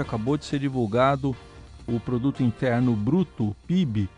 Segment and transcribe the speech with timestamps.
[0.00, 1.36] acabou de ser divulgado
[1.86, 4.08] o Produto Interno Bruto, PIB,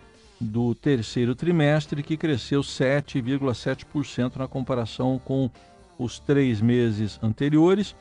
[0.41, 5.50] do terceiro trimestre, que cresceu 7,7% na comparação com
[5.99, 7.94] os três meses anteriores,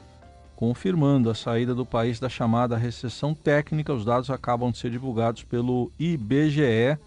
[0.55, 3.93] confirmando a saída do país da chamada recessão técnica.
[3.93, 6.97] Os dados acabam de ser divulgados pelo IBGE,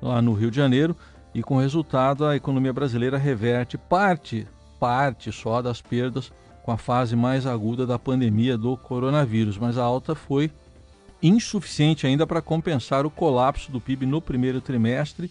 [0.00, 0.96] lá no Rio de Janeiro,
[1.34, 4.46] e com resultado a economia brasileira reverte parte,
[4.78, 6.30] parte só das perdas
[6.62, 10.50] com a fase mais aguda da pandemia do coronavírus, mas a alta foi
[11.22, 15.30] insuficiente ainda para compensar o colapso do PIB no primeiro trimestre,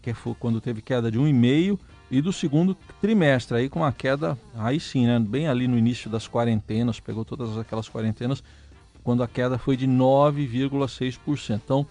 [0.00, 1.78] que foi quando teve queda de 1,5%,
[2.10, 6.10] e do segundo trimestre, aí com uma queda, aí sim, né, bem ali no início
[6.10, 8.44] das quarentenas, pegou todas aquelas quarentenas,
[9.02, 11.60] quando a queda foi de 9,6%.
[11.64, 11.86] Então,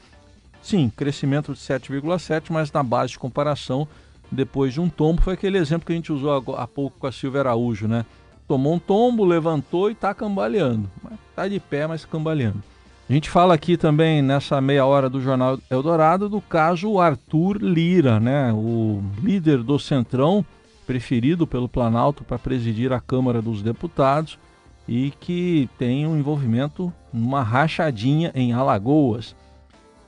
[0.61, 3.87] sim, crescimento de 7,7%, mas na base de comparação,
[4.31, 7.11] depois de um tombo, foi aquele exemplo que a gente usou há pouco com a
[7.11, 8.05] Silvia Araújo, né?
[8.51, 10.89] Tomou um tombo, levantou e está cambaleando.
[11.29, 12.61] Está de pé, mas cambaleando.
[13.09, 18.19] A gente fala aqui também nessa meia hora do Jornal Eldorado do caso Arthur Lira,
[18.19, 18.51] né?
[18.51, 20.45] o líder do Centrão,
[20.85, 24.37] preferido pelo Planalto para presidir a Câmara dos Deputados
[24.85, 29.33] e que tem um envolvimento numa rachadinha em Alagoas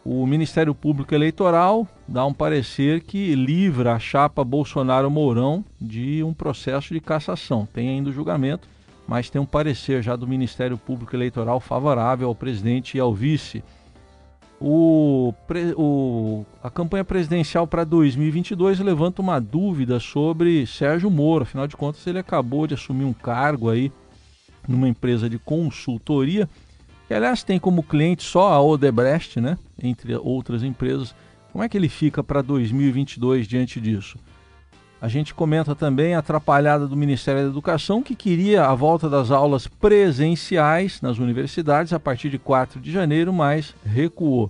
[0.05, 6.93] o Ministério Público Eleitoral dá um parecer que livra a chapa Bolsonaro-Mourão de um processo
[6.93, 7.65] de cassação.
[7.65, 8.67] Tem ainda o julgamento,
[9.07, 13.63] mas tem um parecer já do Ministério Público Eleitoral favorável ao presidente e ao vice.
[14.59, 15.33] O,
[15.77, 21.43] o, a campanha presidencial para 2022 levanta uma dúvida sobre Sérgio Moro.
[21.43, 23.91] Afinal de contas, ele acabou de assumir um cargo aí
[24.67, 26.47] numa empresa de consultoria
[27.07, 29.57] que aliás tem como cliente só a Odebrecht, né?
[29.81, 31.13] entre outras empresas.
[31.51, 34.17] Como é que ele fica para 2022 diante disso?
[35.03, 39.31] A gente comenta também a atrapalhada do Ministério da Educação, que queria a volta das
[39.31, 44.49] aulas presenciais nas universidades a partir de 4 de janeiro, mas recuou.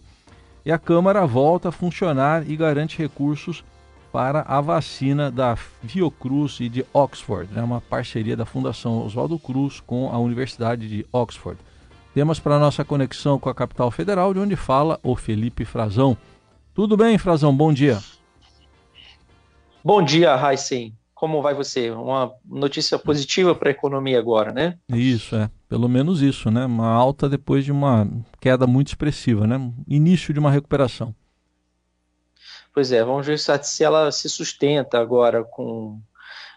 [0.64, 3.64] E a Câmara volta a funcionar e garante recursos
[4.12, 7.64] para a vacina da Fiocruz e de Oxford, né?
[7.64, 11.60] uma parceria da Fundação Oswaldo Cruz com a Universidade de Oxford.
[12.14, 16.16] Temos para nossa conexão com a capital federal, de onde fala o Felipe Frazão.
[16.74, 17.56] Tudo bem, Frazão?
[17.56, 18.00] Bom dia.
[19.84, 20.96] Bom dia, Raicen.
[21.16, 21.90] Como vai você?
[21.90, 24.78] Uma notícia positiva para a economia agora, né?
[24.90, 25.50] Isso, é.
[25.68, 26.66] Pelo menos isso, né?
[26.66, 28.08] Uma alta depois de uma
[28.40, 29.72] queda muito expressiva, né?
[29.88, 31.16] Início de uma recuperação.
[32.74, 36.00] Pois é, vamos ver se ela se sustenta agora com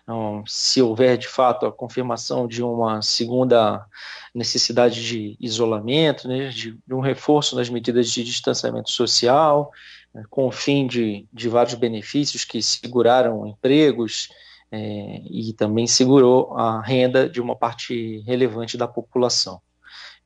[0.06, 3.84] então, se houver de fato a confirmação de uma segunda
[4.32, 9.72] necessidade de isolamento, né, de, de, um reforço nas medidas de distanciamento social,
[10.14, 14.28] né, com o fim de, de, vários benefícios que seguraram empregos
[14.70, 19.60] é, e também segurou a renda de uma parte relevante da população.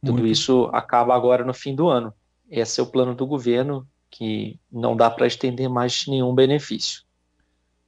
[0.05, 0.27] Tudo Muito.
[0.27, 2.12] isso acaba agora no fim do ano.
[2.51, 7.01] Esse é o plano do governo, que não dá para estender mais nenhum benefício.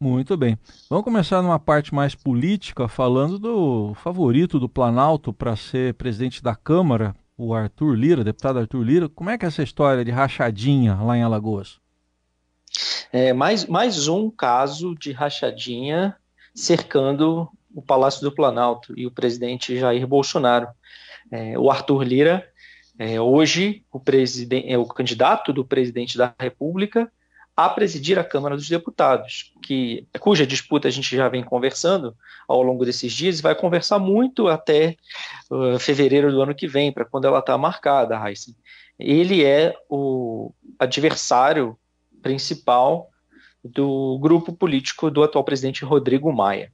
[0.03, 0.59] Muito bem.
[0.91, 6.57] Vamos começar numa parte mais política, falando do favorito do Planalto para ser presidente da
[6.57, 9.09] Câmara, o Arthur Lira, deputado Arthur Lira.
[9.09, 11.79] Como é que é essa história de rachadinha lá em Alagoas?
[13.13, 16.17] É, mais, mais um caso de rachadinha
[16.53, 20.67] cercando o Palácio do Planalto e o presidente Jair Bolsonaro.
[21.31, 22.45] É, o Arthur Lira,
[22.99, 24.03] é, hoje, o,
[24.65, 27.09] é o candidato do presidente da República,
[27.57, 32.17] a presidir a Câmara dos Deputados, que, cuja disputa a gente já vem conversando
[32.49, 34.97] ao longo desses dias e vai conversar muito até
[35.51, 38.57] uh, fevereiro do ano que vem, para quando ela está marcada, Heisen.
[38.99, 41.77] Ele é o adversário
[42.23, 43.11] principal
[43.63, 46.73] do grupo político do atual presidente Rodrigo Maia.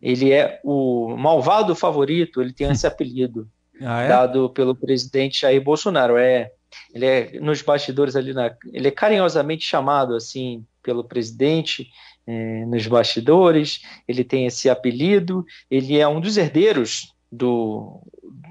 [0.00, 3.48] Ele é o malvado favorito, ele tem esse apelido
[3.80, 4.08] ah, é?
[4.08, 6.16] dado pelo presidente Jair Bolsonaro.
[6.16, 6.52] É
[6.94, 11.88] ele é nos bastidores ali na, ele é carinhosamente chamado assim pelo presidente
[12.26, 13.82] é, nos bastidores.
[14.06, 15.44] Ele tem esse apelido.
[15.70, 18.00] Ele é um dos herdeiros do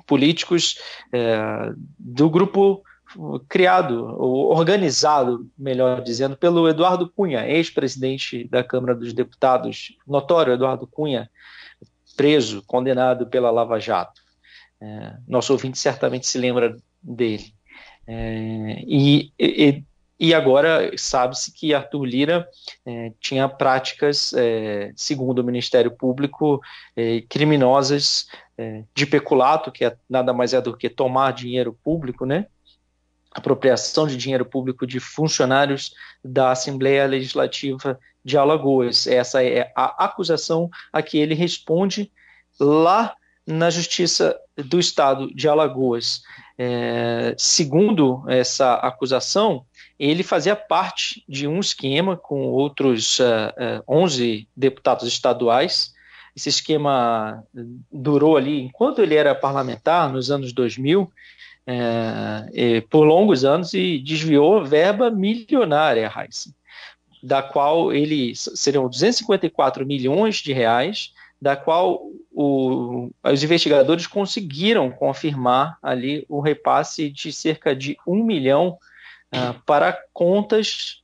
[0.08, 0.78] políticos
[1.14, 2.84] é, do grupo
[3.48, 10.88] criado ou organizado, melhor dizendo, pelo Eduardo Cunha, ex-presidente da Câmara dos Deputados, notório Eduardo
[10.88, 11.30] Cunha,
[12.16, 14.22] preso, condenado pela Lava Jato.
[14.82, 17.54] É, nosso ouvinte certamente se lembra dele.
[18.14, 19.84] É, e, e,
[20.20, 22.46] e, agora sabe-se que Arthur Lira
[22.86, 26.60] é, tinha práticas, é, segundo o Ministério Público,
[26.94, 28.28] é, criminosas
[28.58, 32.48] é, de peculato, que é, nada mais é do que tomar dinheiro público, né?
[33.32, 39.08] apropriação de dinheiro público de funcionários da Assembleia Legislativa de Alagoas.
[39.08, 42.12] Essa é a acusação a que ele responde
[42.60, 43.16] lá
[43.48, 46.22] na Justiça do Estado de Alagoas.
[46.64, 49.66] É, segundo essa acusação,
[49.98, 55.92] ele fazia parte de um esquema com outros uh, uh, 11 deputados estaduais.
[56.36, 57.44] Esse esquema
[57.92, 61.12] durou ali, enquanto ele era parlamentar, nos anos 2000,
[61.66, 66.54] é, por longos anos e desviou verba milionária, Heisen,
[67.24, 71.12] da qual ele seriam 254 milhões de reais,
[71.42, 72.02] da qual
[72.32, 78.78] o, os investigadores conseguiram confirmar ali o repasse de cerca de um milhão
[79.34, 81.02] uh, para contas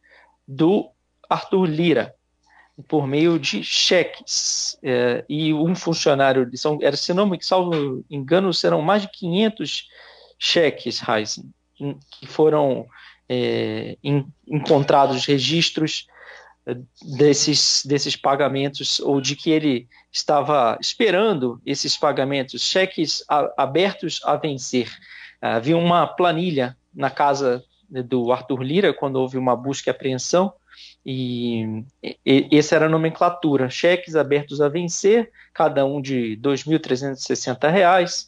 [0.47, 0.89] do
[1.27, 2.15] Arthur Lira,
[2.87, 4.79] por meio de cheques.
[4.83, 9.87] Uh, e um funcionário, são, era, se não me salvo engano, serão mais de 500
[10.37, 11.51] cheques, Heisen,
[12.11, 12.87] que foram
[13.27, 13.97] é,
[14.47, 16.07] encontrados registros
[17.01, 24.35] desses, desses pagamentos, ou de que ele estava esperando esses pagamentos, cheques a, abertos a
[24.35, 24.91] vencer.
[25.41, 30.53] Havia uma planilha na casa do Arthur Lira, quando houve uma busca e apreensão,
[31.05, 31.83] e,
[32.25, 38.27] e essa era a nomenclatura: cheques abertos a vencer, cada um de R$ 2.360,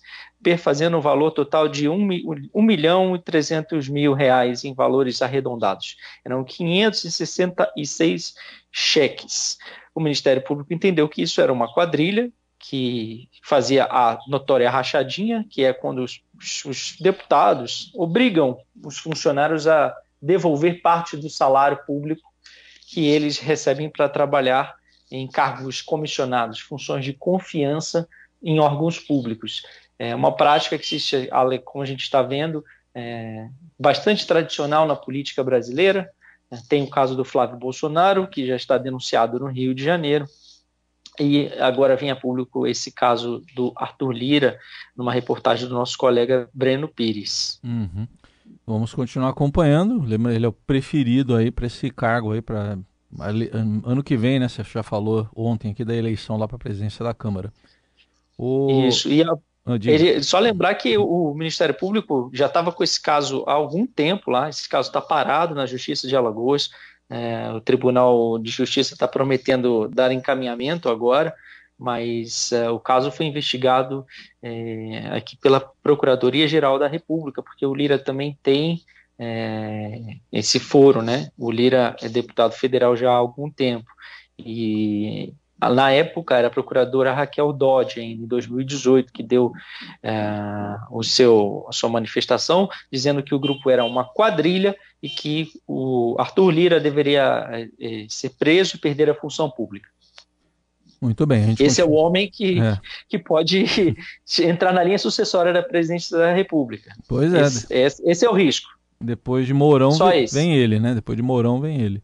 [0.58, 2.08] fazendo um valor total de 1,
[2.54, 5.98] 1 milhão e 300 mil reais em valores arredondados.
[6.26, 8.34] Eram 566
[8.72, 9.58] cheques.
[9.94, 15.64] O Ministério Público entendeu que isso era uma quadrilha que fazia a notória rachadinha, que
[15.64, 16.22] é quando os,
[16.66, 22.30] os deputados obrigam os funcionários a devolver parte do salário público
[22.88, 24.76] que eles recebem para trabalhar
[25.12, 28.08] em cargos comissionados, funções de confiança
[28.42, 29.64] em órgãos públicos.
[30.00, 31.30] É uma prática que, se,
[31.66, 32.64] como a gente está vendo,
[32.96, 36.10] é bastante tradicional na política brasileira.
[36.68, 40.26] Tem o caso do Flávio Bolsonaro, que já está denunciado no Rio de Janeiro,
[41.20, 44.58] e agora vem a público esse caso do Arthur Lira,
[44.96, 47.60] numa reportagem do nosso colega Breno Pires.
[47.62, 48.08] Uhum.
[48.66, 50.02] Vamos continuar acompanhando.
[50.02, 52.80] Lembra, ele é o preferido aí para esse cargo aí para
[53.84, 54.48] ano que vem, né?
[54.48, 57.52] Você já falou ontem aqui da eleição lá para a presidência da Câmara.
[58.38, 58.88] O...
[58.88, 59.10] Isso.
[59.10, 59.34] E a,
[59.84, 64.32] ele, só lembrar que o Ministério Público já estava com esse caso há algum tempo
[64.32, 64.50] lá.
[64.50, 66.70] Esse caso está parado na Justiça de Alagoas.
[67.10, 71.34] É, o Tribunal de Justiça está prometendo dar encaminhamento agora,
[71.78, 74.06] mas é, o caso foi investigado
[74.42, 78.84] é, aqui pela Procuradoria-Geral da República, porque o Lira também tem
[79.18, 81.32] é, esse foro, né?
[81.38, 83.90] O Lira é deputado federal já há algum tempo
[84.38, 89.52] e na época era a procuradora Raquel Dodge, em 2018, que deu
[90.02, 95.50] é, o seu, a sua manifestação, dizendo que o grupo era uma quadrilha e que
[95.68, 99.90] o Arthur Lira deveria é, ser preso e perder a função pública.
[101.02, 101.52] Muito bem.
[101.52, 101.82] Esse continua.
[101.82, 102.78] é o homem que, é.
[103.08, 103.66] que pode
[104.42, 106.94] entrar na linha sucessória da presidência da República.
[107.08, 107.42] Pois é.
[107.42, 108.70] Esse, esse, esse é o risco.
[109.00, 110.94] Depois de Mourão vem, vem ele, né?
[110.94, 112.04] Depois de Mourão vem ele.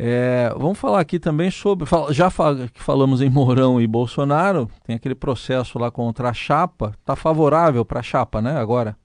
[0.00, 1.84] É, vamos falar aqui também sobre.
[2.10, 2.30] Já
[2.72, 6.94] que falamos em Mourão e Bolsonaro, tem aquele processo lá contra a chapa.
[7.00, 8.56] Está favorável para a chapa, né?
[8.56, 8.96] Agora.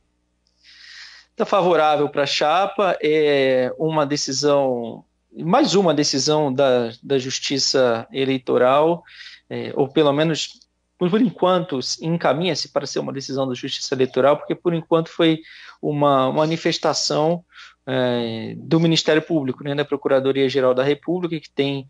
[1.31, 2.95] Está favorável para a chapa.
[3.01, 5.03] É uma decisão,
[5.35, 9.01] mais uma decisão da, da Justiça Eleitoral,
[9.49, 10.59] é, ou pelo menos
[10.95, 15.41] por, por enquanto encaminha-se para ser uma decisão da Justiça Eleitoral, porque por enquanto foi
[15.81, 17.43] uma manifestação
[17.85, 21.87] é, do Ministério Público, né, da Procuradoria-Geral da República, que tem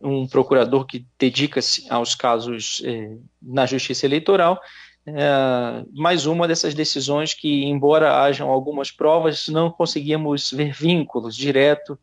[0.00, 4.60] um procurador que dedica-se aos casos é, na Justiça Eleitoral,
[5.06, 11.98] é, mais uma dessas decisões que, embora hajam algumas provas, não conseguimos ver vínculos direto,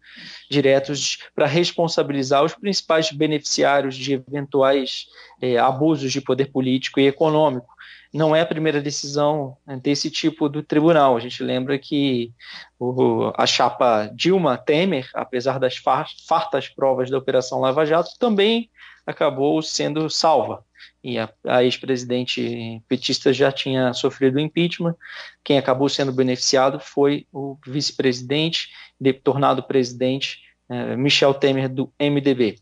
[0.50, 5.06] diretos para responsabilizar os principais beneficiários de eventuais
[5.40, 7.75] é, abusos de poder político e econômico
[8.16, 11.18] não é a primeira decisão né, desse tipo do tribunal.
[11.18, 12.34] A gente lembra que
[12.80, 18.70] o, a chapa Dilma Temer, apesar das fartas provas da Operação Lava Jato, também
[19.06, 20.64] acabou sendo salva.
[21.04, 24.96] E a, a ex-presidente petista já tinha sofrido impeachment.
[25.44, 28.70] Quem acabou sendo beneficiado foi o vice-presidente,
[29.24, 32.56] tornado presidente, eh, Michel Temer, do MDB.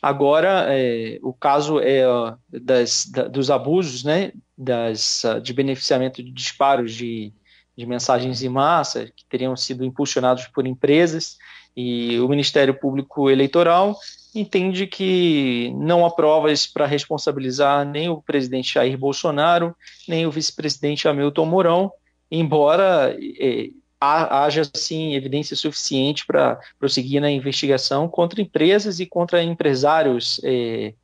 [0.00, 2.04] Agora, é, o caso é
[2.48, 7.32] das, da, dos abusos, né, das, de beneficiamento de disparos de,
[7.76, 11.36] de mensagens em massa que teriam sido impulsionados por empresas
[11.76, 13.96] e o Ministério Público Eleitoral
[14.34, 19.74] entende que não há provas para responsabilizar nem o presidente Jair Bolsonaro,
[20.08, 21.92] nem o vice-presidente Hamilton Mourão,
[22.30, 23.68] embora é,
[24.02, 30.94] haja sim evidência suficiente para prosseguir na investigação contra empresas e contra empresários é,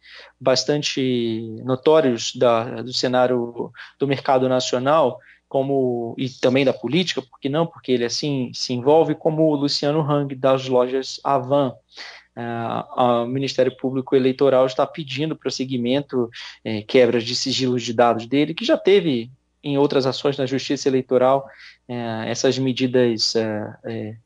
[0.41, 7.67] bastante notórios da, do cenário do mercado nacional como e também da política, porque não?
[7.67, 11.73] Porque ele assim se envolve como o Luciano Hang das lojas Avan.
[12.37, 16.31] Uh, o Ministério Público Eleitoral está pedindo prosseguimento,
[16.65, 19.29] eh, quebras de sigilos de dados dele, que já teve
[19.69, 21.47] em outras ações na Justiça Eleitoral
[21.89, 24.17] eh, essas medidas eh, eh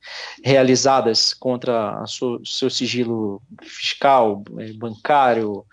[0.44, 2.04] realizadas contra
[2.44, 5.64] seu sigilo fiscal, eh, bancário,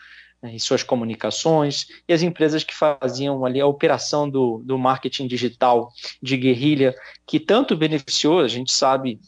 [0.42, 5.28] né, em suas comunicações, e as empresas que faziam ali a operação do, do marketing
[5.28, 6.96] digital de guerrilha,
[7.28, 9.20] que tanto beneficiou, a gente sabe,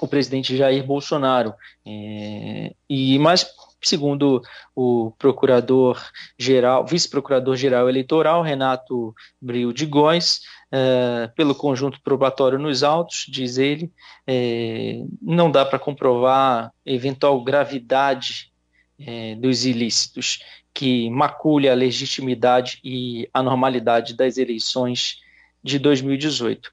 [0.00, 1.54] o presidente Jair Bolsonaro.
[1.86, 3.46] É, e mais
[3.86, 4.42] segundo
[4.74, 10.40] o procurador-geral, vice-procurador-geral eleitoral, Renato Bril de Góes,
[10.70, 13.90] é, pelo conjunto probatório nos autos, diz ele,
[14.26, 18.52] é, não dá para comprovar eventual gravidade
[18.98, 20.40] é, dos ilícitos
[20.74, 25.20] que macule a legitimidade e a normalidade das eleições
[25.62, 26.70] de 2018.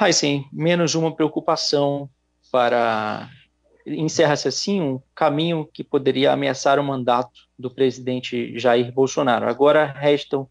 [0.00, 2.08] Heisen, menos uma preocupação
[2.50, 3.28] para
[3.86, 9.48] encerra-se assim um caminho que poderia ameaçar o mandato do presidente Jair Bolsonaro.
[9.48, 10.48] Agora restam,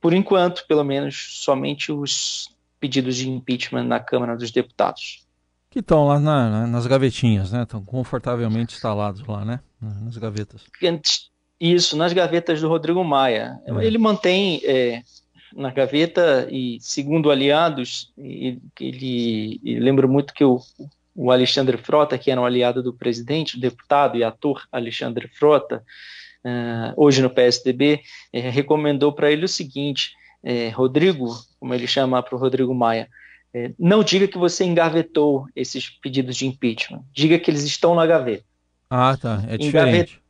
[0.00, 2.48] por enquanto, pelo menos, somente os
[2.80, 5.26] pedidos de impeachment na Câmara dos Deputados.
[5.70, 7.62] Que estão lá na, nas gavetinhas, né?
[7.62, 9.60] Estão confortavelmente instalados lá, né?
[9.80, 10.62] Nas gavetas.
[11.58, 13.60] Isso, nas gavetas do Rodrigo Maia.
[13.64, 13.86] É.
[13.86, 15.02] Ele mantém é,
[15.54, 20.60] na gaveta e, segundo aliados, ele, ele, lembro muito que o,
[21.14, 25.84] o Alexandre Frota, que era um aliado do presidente, o deputado e ator Alexandre Frota,
[26.44, 28.00] uh, hoje no PSDB,
[28.32, 31.28] eh, recomendou para ele o seguinte: eh, Rodrigo,
[31.60, 33.08] como ele chama para o Rodrigo Maia,
[33.78, 37.04] não diga que você engavetou esses pedidos de impeachment.
[37.12, 38.44] Diga que eles estão na gaveta.
[38.88, 39.44] Ah, tá.
[39.46, 40.22] É diferente.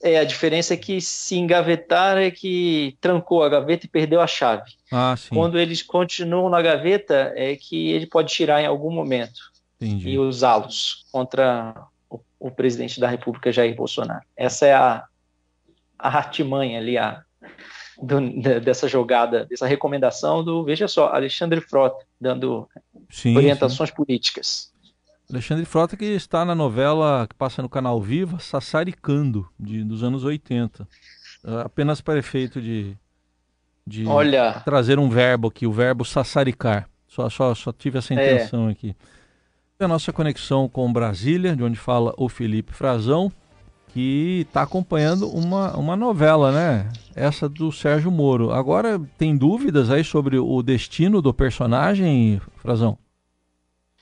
[0.00, 4.28] É, a diferença é que se engavetar é que trancou a gaveta e perdeu a
[4.28, 4.70] chave.
[4.92, 5.34] Ah, sim.
[5.34, 10.10] Quando eles continuam na gaveta, é que ele pode tirar em algum momento Entendi.
[10.10, 14.24] e usá-los contra o, o, presidente da República, Jair Bolsonaro.
[14.36, 15.04] Essa é a,
[15.98, 17.22] a artimanha ali, a,
[18.00, 18.20] do,
[18.60, 22.68] dessa jogada, dessa recomendação do, veja só, Alexandre Frota, dando
[23.08, 23.96] sim, orientações sim.
[23.96, 24.70] políticas.
[25.30, 30.24] Alexandre Frota que está na novela que passa no canal Viva, Sassaricando, de, dos anos
[30.24, 30.86] 80.
[31.44, 32.96] É apenas para efeito de,
[33.86, 34.60] de Olha...
[34.64, 36.88] trazer um verbo aqui, o verbo sassaricar.
[37.06, 38.16] Só, só, só tive essa é.
[38.16, 38.72] intenção é.
[38.72, 38.96] aqui.
[39.80, 43.32] A nossa conexão com Brasília, de onde fala o Felipe Frazão
[43.88, 46.88] que está acompanhando uma, uma novela, né?
[47.14, 48.52] Essa do Sérgio Moro.
[48.52, 52.98] Agora, tem dúvidas aí sobre o destino do personagem, Frazão?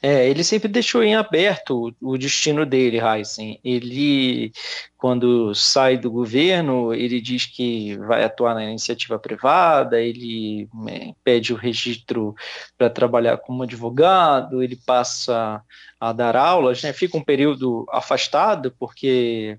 [0.00, 3.58] É, ele sempre deixou em aberto o, destino dele, Heisen.
[3.64, 4.52] Ele,
[4.96, 11.52] quando sai do governo, ele diz que vai atuar na iniciativa privada, ele é, pede
[11.52, 12.34] o registro
[12.76, 15.62] para trabalhar como advogado, ele passa
[16.00, 16.92] a dar aulas, né?
[16.92, 19.58] fica um período afastado, porque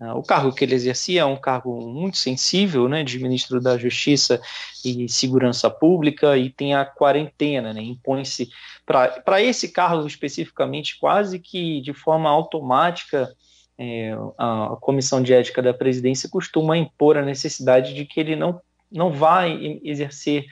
[0.00, 4.40] o cargo que ele exercia é um cargo muito sensível, né, de ministro da Justiça
[4.82, 8.48] e Segurança Pública, e tem a quarentena, né, impõe-se
[8.86, 13.30] para esse cargo especificamente, quase que de forma automática,
[13.78, 18.60] é, a, Comissão de Ética da Presidência costuma impor a necessidade de que ele não,
[18.90, 20.46] não vai exercer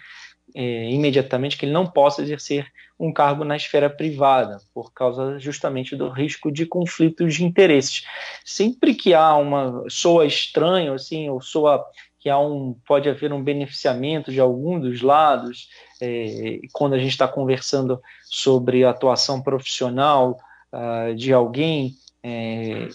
[0.55, 2.67] é, imediatamente que ele não possa exercer
[2.99, 8.05] um cargo na esfera privada, por causa justamente do risco de conflitos de interesses.
[8.45, 11.85] Sempre que há uma soa estranho, assim, ou soa
[12.19, 15.69] que há um pode haver um beneficiamento de algum dos lados,
[16.01, 20.37] é, quando a gente está conversando sobre a atuação profissional
[20.73, 22.89] uh, de alguém, é,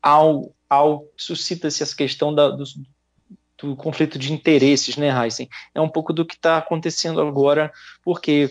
[0.00, 2.62] ao, ao suscita-se essa questão da, do,
[3.62, 5.48] do conflito de interesses, né, Heisen?
[5.74, 7.72] É um pouco do que está acontecendo agora,
[8.04, 8.50] porque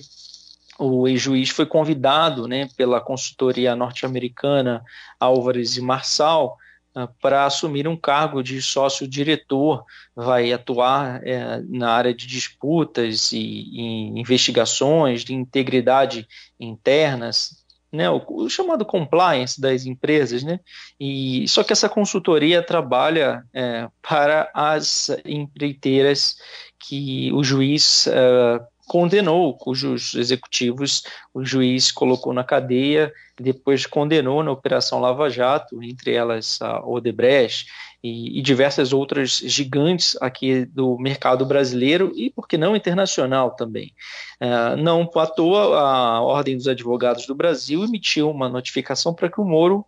[0.80, 4.82] o ex-juiz foi convidado né, pela consultoria norte-americana
[5.20, 6.58] Álvares e Marçal
[6.96, 9.84] uh, para assumir um cargo de sócio-diretor,
[10.16, 16.26] vai atuar é, na área de disputas e, e investigações de integridade
[16.58, 17.59] internas
[17.92, 20.60] né, o, o, chamado compliance das empresas, né,
[21.00, 26.38] e só que essa consultoria trabalha é, para as empreiteiras
[26.80, 34.52] que o juiz é, condenou, cujos executivos o juiz colocou na cadeia, depois condenou na
[34.52, 37.68] Operação Lava Jato, entre elas a Odebrecht
[38.04, 43.94] e, e, diversas outras gigantes aqui do mercado brasileiro e, por que não, internacional também.
[44.42, 49.40] Uh, não à toa, a Ordem dos Advogados do Brasil emitiu uma notificação para que
[49.40, 49.86] o Moro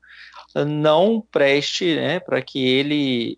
[0.53, 3.35] não preste, né, para que ele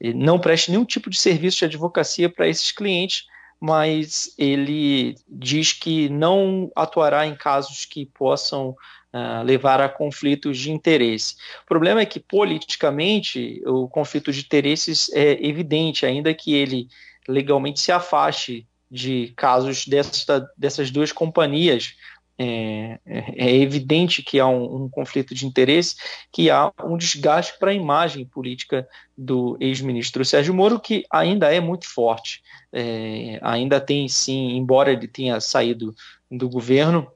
[0.00, 3.26] eh, não preste nenhum tipo de serviço de advocacia para esses clientes,
[3.60, 10.72] mas ele diz que não atuará em casos que possam uh, levar a conflitos de
[10.72, 11.34] interesse.
[11.62, 16.88] O problema é que, politicamente, o conflito de interesses é evidente, ainda que ele
[17.28, 21.94] legalmente se afaste de casos dessa, dessas duas companhias.
[22.42, 25.96] É, é, é evidente que há um, um, conflito de interesse,
[26.32, 31.60] que há um desgaste para a imagem política do ex-ministro Sérgio Moro, que ainda é
[31.60, 32.42] muito forte.
[32.72, 35.94] É, ainda tem, sim, embora ele tenha saído
[36.30, 37.06] do governo,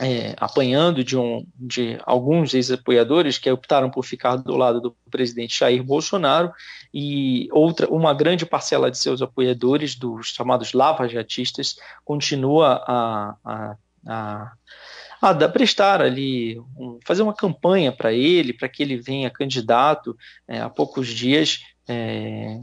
[0.00, 5.56] é, apanhando de, um, de alguns ex-apoiadores que optaram por ficar do lado do presidente
[5.56, 6.52] Jair Bolsonaro
[6.92, 13.76] e outra, uma grande parcela de seus apoiadores, dos chamados lava-jatistas, continua a, a,
[14.06, 14.52] a
[15.20, 20.16] a prestar ali, um, fazer uma campanha para ele, para que ele venha candidato.
[20.46, 22.60] É, há poucos dias é,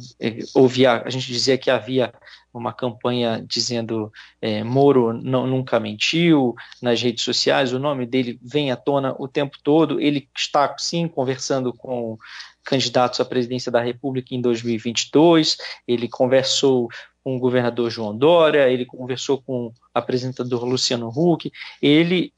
[0.54, 2.13] ouvia, a gente dizia que havia
[2.54, 8.72] uma campanha dizendo é, Moro não, nunca mentiu nas redes sociais, o nome dele vem
[8.72, 12.18] à tona o tempo todo, ele está sim conversando com
[12.63, 16.88] candidatos à presidência da República em 2022, ele conversou
[17.25, 21.51] com o governador João Dória, ele conversou com o apresentador Luciano Huck,
[21.82, 22.32] ele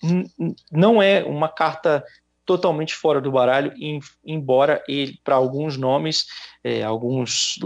[0.71, 2.01] não é uma carta
[2.45, 3.73] totalmente fora do baralho,
[4.25, 6.27] embora ele, para alguns nomes,
[6.63, 7.59] é, alguns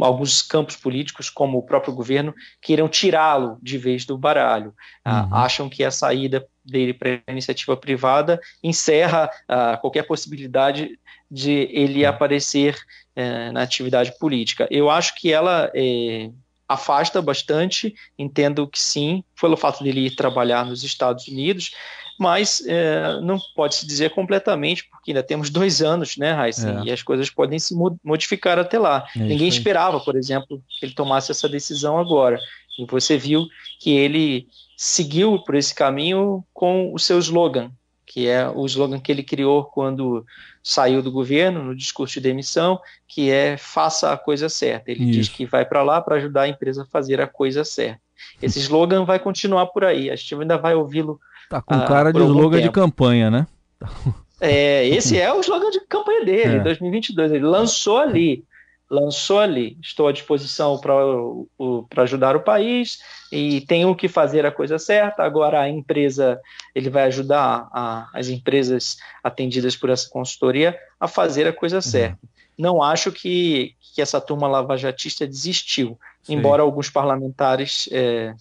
[0.00, 2.32] alguns campos políticos, como o próprio governo,
[2.62, 4.72] queiram tirá-lo de vez do baralho.
[5.04, 5.34] Ah, uhum.
[5.34, 10.96] acham que a saída dele para a iniciativa privada encerra ah, qualquer possibilidade
[11.28, 12.10] de ele uhum.
[12.10, 12.78] aparecer
[13.20, 14.66] eh, na atividade política.
[14.70, 16.30] Eu acho que ela eh,
[16.68, 21.72] afasta bastante, entendo que sim, pelo fato dele ir trabalhar nos Estados Unidos,
[22.16, 26.82] mas é, não pode se dizer completamente, porque ainda temos dois anos, né, Raíssa?
[26.84, 26.88] É.
[26.88, 27.74] E as coisas podem se
[28.04, 29.06] modificar até lá.
[29.16, 32.38] É Ninguém esperava, por exemplo, que ele tomasse essa decisão agora.
[32.78, 33.46] E você viu
[33.80, 34.46] que ele
[34.76, 37.72] seguiu por esse caminho com o seu slogan,
[38.10, 40.26] que é o slogan que ele criou quando
[40.64, 44.90] saiu do governo, no discurso de demissão, que é faça a coisa certa.
[44.90, 45.12] Ele Isso.
[45.12, 48.00] diz que vai para lá para ajudar a empresa a fazer a coisa certa.
[48.42, 52.12] Esse slogan vai continuar por aí, a gente ainda vai ouvi-lo Tá com ah, cara
[52.12, 52.68] de slogan tempo.
[52.68, 53.46] de campanha, né?
[54.42, 56.60] É, esse é o slogan de campanha dele, é.
[56.60, 57.30] 2022.
[57.30, 58.42] Ele lançou ali,
[58.90, 59.78] lançou ali.
[59.80, 63.00] Estou à disposição para ajudar o país
[63.30, 65.22] e tenho que fazer a coisa certa.
[65.22, 66.40] Agora a empresa,
[66.74, 71.82] ele vai ajudar a, as empresas atendidas por essa consultoria a fazer a coisa uhum.
[71.82, 72.18] certa.
[72.58, 76.34] Não acho que, que essa turma lavajatista desistiu, Sim.
[76.34, 78.34] embora alguns parlamentares é,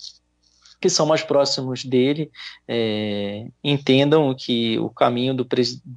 [0.80, 2.32] que são mais próximos dele
[2.68, 5.48] é, entendam que o caminho do,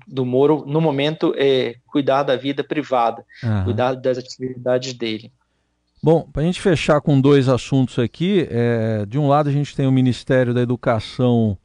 [0.07, 3.65] do Moro, no momento, é cuidar da vida privada, uhum.
[3.65, 5.33] cuidar das atividades dele.
[6.03, 9.77] Bom, para a gente fechar com dois assuntos aqui, é, de um lado a gente
[9.77, 11.57] tem o Ministério da Educação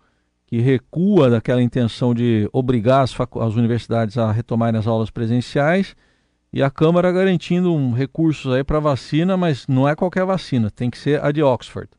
[0.45, 5.95] que recua daquela intenção de obrigar as, as universidades a retomarem as aulas presenciais
[6.53, 10.89] e a Câmara garantindo um recursos aí para vacina, mas não é qualquer vacina, tem
[10.89, 11.89] que ser a de Oxford.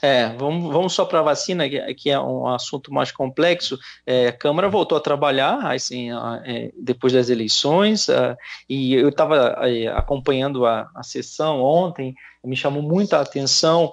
[0.00, 3.78] É, vamos, vamos só para a vacina, que é um assunto mais complexo.
[4.06, 6.10] É, a Câmara voltou a trabalhar assim,
[6.44, 8.36] é, depois das eleições, é,
[8.68, 13.92] e eu estava é, acompanhando a, a sessão ontem, me chamou muita atenção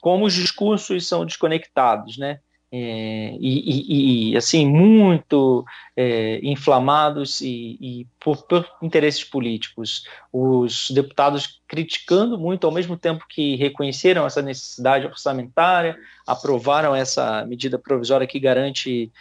[0.00, 2.40] como os discursos são desconectados, né?
[2.76, 5.64] É, e, e, assim muito
[5.96, 10.04] é, inflamados e, e por, por, interesses políticos.
[10.32, 17.78] Os deputados criticando muito, ao mesmo tempo que reconheceram essa necessidade orçamentária, aprovaram essa medida
[17.78, 19.12] provisória que garante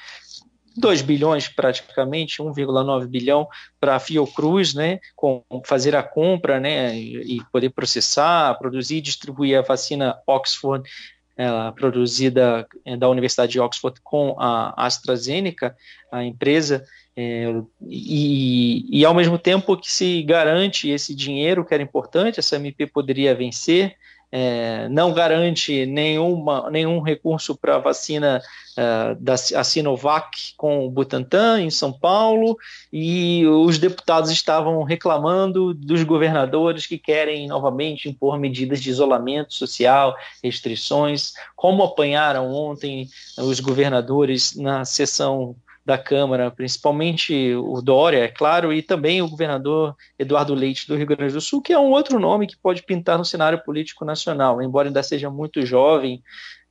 [0.75, 3.47] 2 bilhões praticamente, 1,9 bilhão
[3.79, 9.59] para a Fiocruz, né, com fazer a compra, né, e poder processar, produzir e distribuir
[9.59, 10.89] a vacina Oxford
[11.35, 15.75] ela, produzida é, da Universidade de Oxford com a AstraZeneca,
[16.11, 17.53] a empresa, é,
[17.87, 22.87] e, e, ao mesmo tempo que se garante esse dinheiro que era importante, essa MP
[22.87, 23.95] poderia vencer,
[24.35, 28.41] é, não garante nenhuma, nenhum recurso para a vacina
[28.75, 32.57] uh, da a Sinovac com o Butantan em São Paulo,
[32.91, 40.15] e os deputados estavam reclamando dos governadores que querem novamente impor medidas de isolamento social,
[40.43, 48.71] restrições, como apanharam ontem os governadores na sessão da Câmara, principalmente o Dória, é claro,
[48.71, 52.19] e também o governador Eduardo Leite do Rio Grande do Sul, que é um outro
[52.19, 56.23] nome que pode pintar no cenário político nacional, embora ainda seja muito jovem,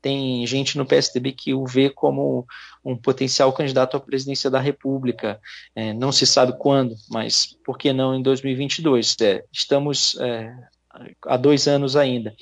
[0.03, 2.45] tem gente no PSDB que o vê como
[2.85, 5.41] um potencial candidato à presidência da República.
[5.77, 9.17] É, não se sabe quando, mas por que não em 2022?
[9.21, 10.53] É, estamos é,
[11.25, 12.35] há dois anos ainda.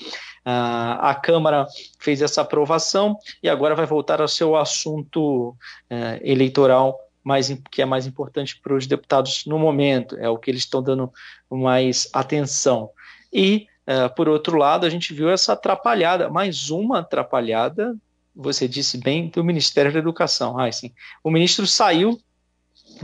[0.45, 1.67] A Câmara
[1.99, 5.55] fez essa aprovação e agora vai voltar ao seu assunto
[5.89, 10.51] é, eleitoral mais, que é mais importante para os deputados no momento, é o que
[10.51, 11.13] eles estão dando
[11.51, 12.91] mais atenção.
[13.33, 17.95] E, é, por outro lado, a gente viu essa atrapalhada, mais uma atrapalhada,
[18.35, 20.59] você disse bem, do Ministério da Educação.
[20.59, 20.93] Ah, sim.
[21.23, 22.19] O ministro saiu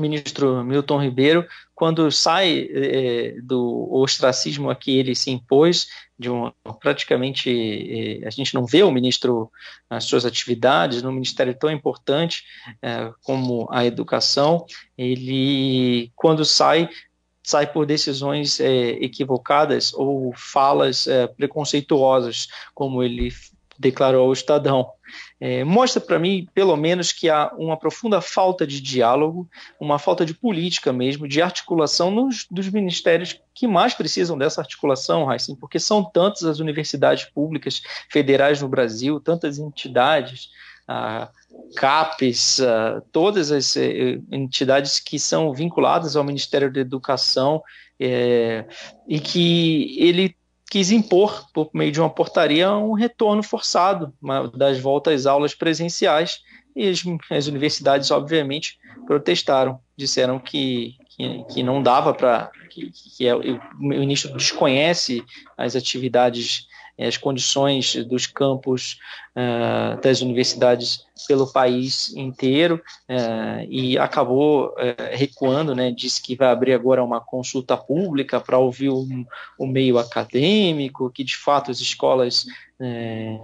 [0.00, 6.50] ministro Milton Ribeiro, quando sai é, do ostracismo a que ele se impôs, de um,
[6.80, 9.50] praticamente é, a gente não vê o ministro
[9.90, 12.44] nas suas atividades no ministério tão importante
[12.80, 14.64] é, como a educação,
[14.96, 16.88] ele quando sai
[17.42, 21.06] sai por decisões equivocadas ou falas
[21.36, 23.30] preconceituosas, como ele
[23.78, 24.90] declarou ao Estadão.
[25.40, 29.48] É, mostra para mim, pelo menos, que há uma profunda falta de diálogo,
[29.80, 35.30] uma falta de política mesmo, de articulação nos, dos ministérios que mais precisam dessa articulação,
[35.32, 40.48] Heisen, porque são tantas as universidades públicas federais no Brasil, tantas entidades,
[40.88, 41.28] a
[41.76, 47.62] CAPES, a, todas as eh, entidades que são vinculadas ao Ministério da Educação,
[47.98, 48.64] é,
[49.08, 50.36] e que ele
[50.70, 54.12] quis impor, por meio de uma portaria, um retorno forçado
[54.54, 56.40] das voltas às aulas presenciais,
[56.74, 62.50] e as, as universidades, obviamente, protestaram, disseram que, que, que não dava para.
[62.68, 65.24] que, que é, o ministro desconhece
[65.56, 66.66] as atividades
[66.98, 68.98] as condições dos campos
[69.36, 74.74] uh, das universidades pelo país inteiro uh, e acabou uh,
[75.12, 79.06] recuando, né, disse que vai abrir agora uma consulta pública para ouvir o,
[79.58, 82.46] o, meio acadêmico, que de fato as escolas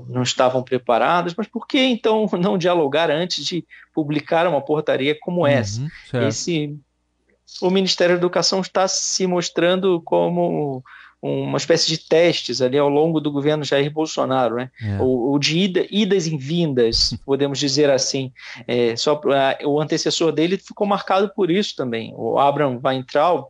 [0.09, 5.41] não estavam preparadas, mas por que então não dialogar antes de publicar uma portaria como
[5.41, 5.81] uhum, essa?
[6.29, 6.79] Esse,
[7.63, 10.85] o Ministério da Educação está se mostrando como
[11.23, 14.71] uma espécie de testes ali ao longo do governo Jair Bolsonaro, né?
[14.83, 15.01] É.
[15.01, 18.33] Ou, ou, de ida, idas e vindas, podemos dizer assim.
[18.67, 19.21] É, só
[19.65, 22.13] o antecessor dele ficou marcado por isso também.
[22.17, 23.47] O Abraham Weintraub,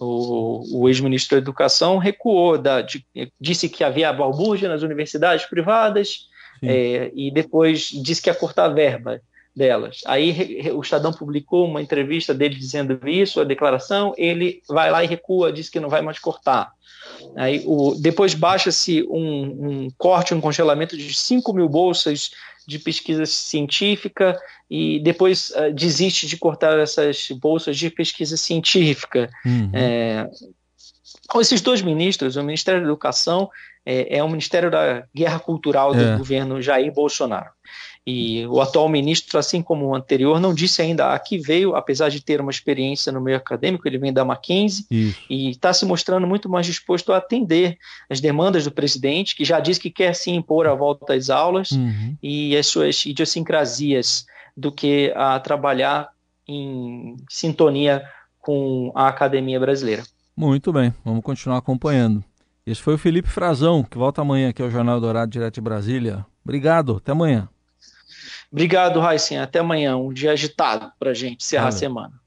[0.00, 3.04] o, o ex-ministro da Educação, recuou, da, de,
[3.38, 6.28] disse que havia balbúrdia nas universidades privadas
[6.62, 9.20] é, e depois disse que ia cortar a verba
[9.54, 10.00] delas.
[10.06, 15.06] Aí o Estadão publicou uma entrevista dele dizendo isso, a declaração, ele vai lá e
[15.06, 16.72] recua, diz que não vai mais cortar.
[17.36, 19.14] Aí, o, depois baixa-se um,
[19.84, 22.30] um, corte, um congelamento de 5 mil bolsas
[22.66, 24.38] de pesquisa científica
[24.70, 29.30] e depois uh, desiste de cortar essas bolsas de pesquisa científica.
[29.44, 29.70] Uhum.
[29.72, 30.28] É,
[31.40, 33.50] esses dois ministros, o Ministério da Educação
[33.84, 36.16] é, é o Ministério da Guerra Cultural do é.
[36.16, 37.50] governo Jair Bolsonaro.
[38.04, 42.08] E o atual ministro, assim como o anterior, não disse ainda a que veio, apesar
[42.08, 45.20] de ter uma experiência no meio acadêmico, ele vem da Mackenzie Isso.
[45.30, 47.78] e está se mostrando muito mais disposto a atender
[48.10, 51.70] as demandas do presidente, que já disse que quer se impor a volta às aulas
[51.70, 52.16] uhum.
[52.20, 56.08] e as suas idiosincrasias, do que a trabalhar
[56.46, 58.04] em sintonia
[58.40, 60.02] com a academia brasileira.
[60.36, 62.22] Muito bem, vamos continuar acompanhando.
[62.66, 66.26] Esse foi o Felipe Frazão, que volta amanhã aqui ao Jornal Dourado, direto de Brasília.
[66.44, 67.48] Obrigado, até amanhã.
[68.52, 69.38] Obrigado, Raicen.
[69.38, 69.96] Até amanhã.
[69.96, 72.21] Um dia agitado para a gente encerrar a semana.